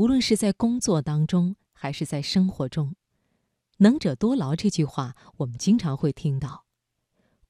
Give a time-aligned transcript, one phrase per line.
[0.00, 2.94] 无论是在工作当中，还是在生活中
[3.84, 6.64] ，“能者多劳”这句话我们经常会听到。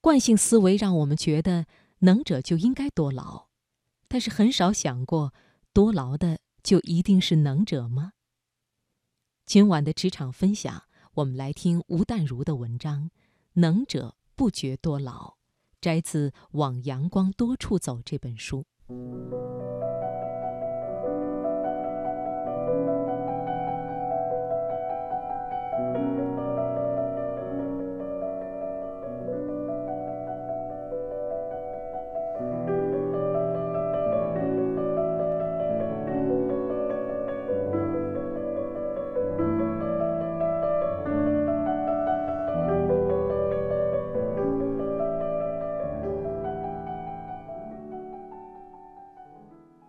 [0.00, 1.66] 惯性思维让我们觉得
[2.00, 3.46] 能者就应该多劳，
[4.08, 5.32] 但是很少想过，
[5.72, 8.15] 多劳的就一定是能者吗？
[9.46, 10.82] 今晚的职场分享，
[11.14, 13.04] 我们来听吴淡如的文章
[13.53, 15.28] 《能者不觉多劳》，
[15.80, 18.66] 摘自《往阳光多处走》这本书。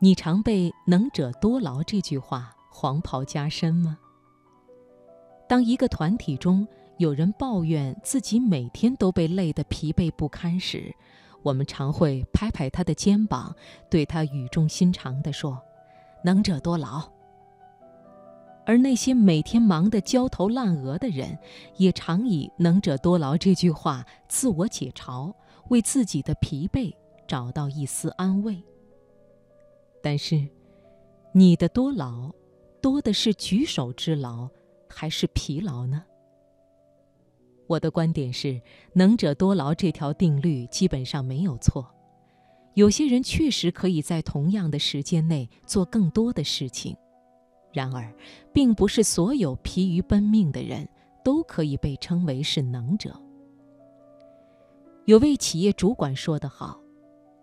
[0.03, 3.99] 你常被“能者多劳”这句话黄袍加身吗？
[5.47, 6.67] 当一个团体中
[6.97, 10.91] 有人抱怨自己每天都被累得疲惫不堪时，
[11.43, 13.55] 我们常会拍拍他的肩膀，
[13.91, 15.61] 对他语重心长地说
[16.25, 17.07] ：“能者多劳。”
[18.65, 21.37] 而那些每天忙得焦头烂额的人，
[21.77, 25.31] 也常以“能者多劳”这句话自我解嘲，
[25.67, 26.91] 为自己的疲惫
[27.27, 28.63] 找到一丝安慰。
[30.03, 30.47] 但是，
[31.31, 32.31] 你的多劳，
[32.81, 34.49] 多的是举手之劳，
[34.89, 36.03] 还是疲劳呢？
[37.67, 38.59] 我的观点是，
[38.93, 41.87] 能者多劳这条定律基本上没有错。
[42.73, 46.97] 有些人确实可以在同样的时间内做更多的事情，
[47.71, 48.11] 然而，
[48.51, 50.87] 并不是所有疲于奔命的人
[51.23, 53.15] 都可以被称为是能者。
[55.05, 56.79] 有位企业主管说得好，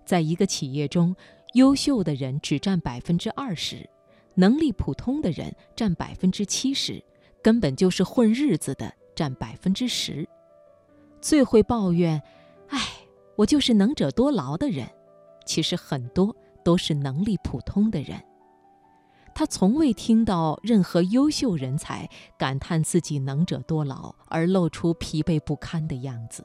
[0.05, 1.15] 在一个企业中。
[1.55, 3.89] 优秀的人只占百分之二十，
[4.35, 7.03] 能力普通的人占百分之七十，
[7.43, 10.29] 根本就是混日子的占百分之十。
[11.21, 12.21] 最会抱怨
[12.69, 12.79] “哎，
[13.35, 14.87] 我就是能者多劳”的人，
[15.47, 18.23] 其实很多都是能力普通的人。
[19.35, 26.45] 他从未听到任何优秀人才感叹自己能者多劳而露出疲惫不堪的样子。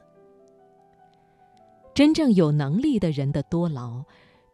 [1.92, 4.02] 真正有能力的人的多劳。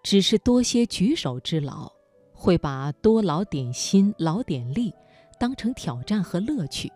[0.02, 1.90] 只是多些举手之劳，
[2.32, 4.92] 会把多劳点心、劳点力
[5.38, 6.88] 当成挑战和乐趣；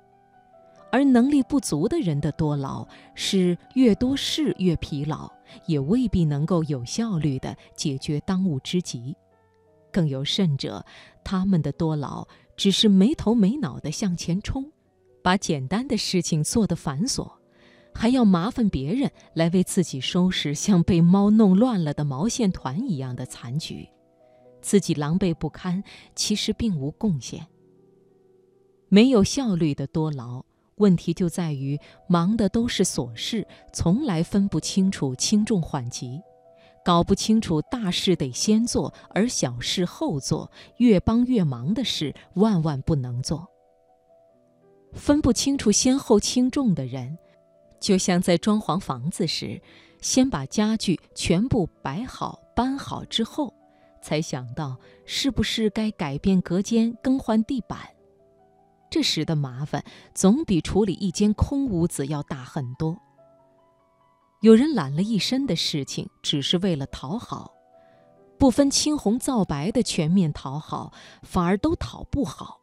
[0.91, 5.31] 而能力不足的人的多劳是越多事越疲劳，
[5.67, 9.15] 也未必能够有效率地解决当务之急。
[9.93, 10.85] 更有甚者，
[11.23, 12.27] 他们的多劳
[12.57, 14.73] 只是没头没脑地向前冲，
[15.23, 17.31] 把简单的事情做得繁琐。
[17.95, 23.89] 还要麻烦别人来为自己收拾像被猫弄乱了的毛线团一样的残局，
[24.61, 25.83] 自己狼狈不堪，
[26.15, 27.47] 其实并无贡献。
[28.91, 30.45] 没有效率的多劳，
[30.77, 36.21] 问题就在于忙的都是琐事，从来分不清楚轻重缓急，
[36.85, 43.49] 搞不清楚大事得先做，而小事后做，越帮越忙的事万万不能做。
[44.93, 47.17] 分不清楚先后轻重的人。
[47.81, 49.61] 就像在装潢房子时，
[50.01, 53.53] 先把家具全部摆好、搬好之后，
[54.03, 57.79] 才想到是不是该改变隔间、更换地板。
[58.91, 62.97] 这时的麻烦总比处理一间空屋子要大很多。
[64.41, 67.53] 有人揽了一身的事情，只是为了讨好，
[68.39, 70.93] 不分青红皂白的全面讨好，
[71.23, 72.61] 反而都讨不好。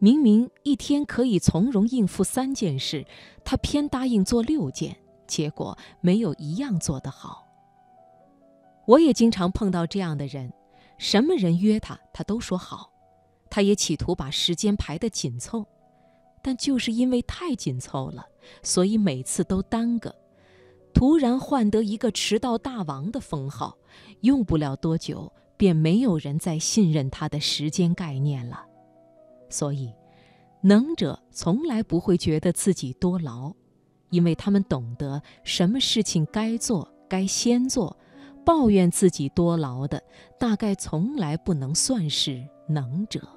[0.00, 3.04] 明明一天可以从容应付三件事，
[3.44, 7.44] 他偏答应做六件，结果没有一样做得好。
[8.86, 10.52] 我也经常碰到这样的人，
[10.98, 12.92] 什么人约他，他都说好，
[13.50, 15.66] 他也企图把时间排得紧凑，
[16.42, 18.24] 但就是因为太紧凑了，
[18.62, 20.14] 所以每次都耽搁，
[20.94, 23.76] 突然换得一个迟到大王的封号，
[24.20, 28.67] 用不了多久，便没有人再信任他的时间概念了。
[29.48, 29.92] 所以，
[30.60, 33.52] 能者从来不会觉得自己多劳，
[34.10, 37.96] 因为他们懂得什么事情该做该先做。
[38.44, 40.02] 抱怨自己多劳的，
[40.38, 43.28] 大概从来不能算是能者。